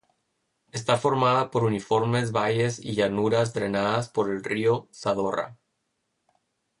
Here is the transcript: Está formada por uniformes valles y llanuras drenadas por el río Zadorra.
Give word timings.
Está 0.71 0.97
formada 0.97 1.51
por 1.51 1.63
uniformes 1.63 2.31
valles 2.31 2.79
y 2.79 2.95
llanuras 2.95 3.53
drenadas 3.53 4.09
por 4.09 4.31
el 4.31 4.43
río 4.43 4.89
Zadorra. 4.91 5.59